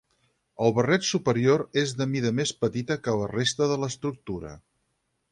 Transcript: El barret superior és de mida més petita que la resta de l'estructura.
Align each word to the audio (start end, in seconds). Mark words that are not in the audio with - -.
El 0.67 0.71
barret 0.75 1.03
superior 1.09 1.61
és 1.81 1.93
de 1.99 2.07
mida 2.13 2.31
més 2.39 2.53
petita 2.63 2.97
que 3.07 3.13
la 3.19 3.27
resta 3.33 3.67
de 3.73 3.77
l'estructura. 3.83 4.55